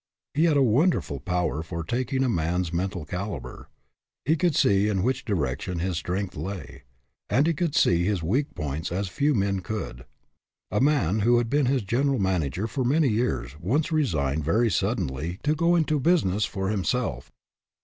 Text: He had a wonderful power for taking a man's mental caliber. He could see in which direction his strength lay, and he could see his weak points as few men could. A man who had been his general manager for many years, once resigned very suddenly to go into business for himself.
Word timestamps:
He 0.33 0.45
had 0.45 0.57
a 0.57 0.63
wonderful 0.63 1.19
power 1.19 1.61
for 1.61 1.83
taking 1.83 2.23
a 2.23 2.27
man's 2.27 2.73
mental 2.73 3.05
caliber. 3.05 3.69
He 4.25 4.35
could 4.35 4.55
see 4.55 4.87
in 4.87 5.03
which 5.03 5.23
direction 5.25 5.77
his 5.77 5.95
strength 5.97 6.35
lay, 6.35 6.85
and 7.29 7.45
he 7.45 7.53
could 7.53 7.75
see 7.75 8.03
his 8.03 8.23
weak 8.23 8.55
points 8.55 8.91
as 8.91 9.09
few 9.09 9.35
men 9.35 9.59
could. 9.59 10.05
A 10.71 10.81
man 10.81 11.19
who 11.19 11.37
had 11.37 11.51
been 11.51 11.67
his 11.67 11.83
general 11.83 12.17
manager 12.17 12.65
for 12.65 12.83
many 12.83 13.09
years, 13.09 13.55
once 13.59 13.91
resigned 13.91 14.43
very 14.43 14.71
suddenly 14.71 15.37
to 15.43 15.53
go 15.53 15.75
into 15.75 15.99
business 15.99 16.45
for 16.45 16.69
himself. 16.69 17.29